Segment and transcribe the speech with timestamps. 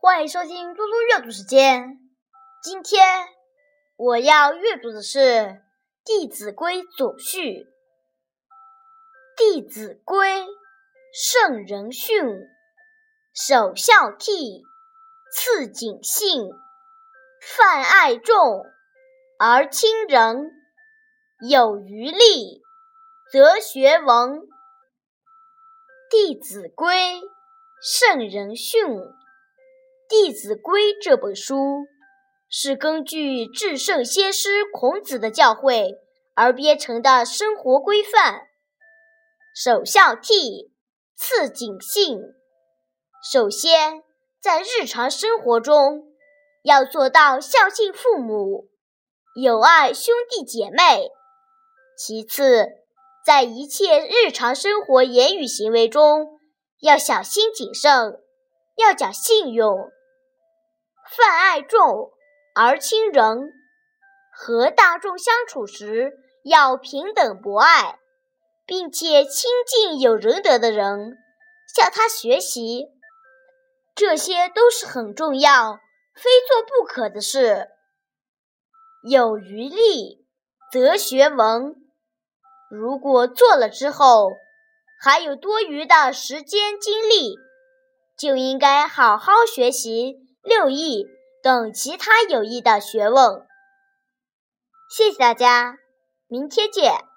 [0.00, 1.98] 欢迎收听嘟嘟阅读时间。
[2.62, 3.26] 今天
[3.96, 5.18] 我要阅读的是
[6.04, 7.64] 《弟子规》总序。
[9.36, 10.42] 《弟子规》
[11.12, 12.14] 圣人训，
[13.34, 14.62] 首孝悌，
[15.32, 16.48] 次谨信，
[17.42, 18.66] 泛爱众
[19.36, 20.52] 而亲仁，
[21.50, 22.62] 有余力，
[23.32, 24.42] 则学文。
[26.08, 27.20] 《弟子规》
[27.82, 28.86] 圣人训，
[30.08, 31.86] 《弟子规》这本书
[32.48, 35.98] 是根据至圣先师孔子的教诲
[36.34, 38.46] 而编成的生活规范。
[39.54, 40.70] 首孝悌，
[41.14, 42.18] 次谨信。
[43.30, 44.02] 首先，
[44.40, 46.04] 在日常生活中
[46.62, 48.70] 要做到孝敬父母，
[49.34, 51.10] 友爱兄弟姐妹。
[51.98, 52.66] 其次，
[53.26, 56.40] 在一切日常生活言语行为中，
[56.80, 58.18] 要小心谨慎，
[58.76, 59.90] 要讲信用，
[61.18, 62.12] 泛爱众
[62.54, 63.52] 而亲仁，
[64.32, 66.12] 和大众相处时
[66.44, 67.98] 要平等博爱，
[68.64, 71.18] 并且亲近有仁德的人，
[71.74, 72.86] 向他学习，
[73.96, 75.80] 这些都是很重要、
[76.14, 77.66] 非做不可的事。
[79.02, 80.24] 有余力，
[80.70, 81.74] 则学文。
[82.70, 84.30] 如果做了之后
[85.00, 87.34] 还有多余的时间精力，
[88.16, 91.06] 就应该好好学习六艺
[91.42, 93.46] 等其他有益的学问。
[94.90, 95.78] 谢谢大家，
[96.28, 97.07] 明天见。